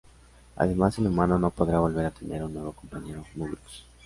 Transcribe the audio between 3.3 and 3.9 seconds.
muglox.